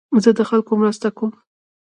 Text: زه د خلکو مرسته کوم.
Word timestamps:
زه 0.23 0.29
د 0.37 0.39
خلکو 0.49 0.71
مرسته 0.81 1.07
کوم. 1.17 1.31